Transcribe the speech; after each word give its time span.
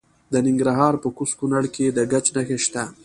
د 0.31 0.33
ننګرهار 0.45 0.93
په 1.03 1.07
کوز 1.17 1.31
کونړ 1.39 1.63
کې 1.75 1.85
د 1.95 1.99
ګچ 2.11 2.25
نښې 2.35 2.57
شته. 2.65 2.83